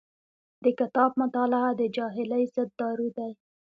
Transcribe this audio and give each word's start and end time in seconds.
د 0.63 0.65
کتاب 0.79 1.11
مطالعه 1.21 1.71
د 1.79 1.81
جاهلۍ 1.95 2.43
ضد 2.55 2.69
دارو 2.79 3.07
دی. 3.17 3.31